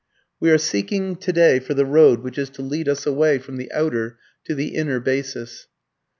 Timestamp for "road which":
1.85-2.39